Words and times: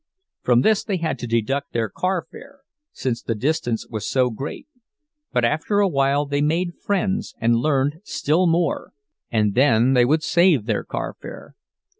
From 0.41 0.61
this 0.61 0.83
they 0.83 0.97
had 0.97 1.19
to 1.19 1.27
deduct 1.27 1.73
their 1.73 1.87
carfare, 1.87 2.61
since 2.91 3.21
the 3.21 3.35
distance 3.35 3.87
was 3.87 4.09
so 4.09 4.31
great; 4.31 4.67
but 5.31 5.45
after 5.45 5.77
a 5.79 5.87
while 5.87 6.25
they 6.25 6.41
made 6.41 6.73
friends, 6.83 7.35
and 7.39 7.57
learned 7.57 7.97
still 8.03 8.47
more, 8.47 8.93
and 9.29 9.53
then 9.53 9.93
they 9.93 10.05
would 10.05 10.23
save 10.23 10.65
their 10.65 10.83
carfare. 10.83 11.53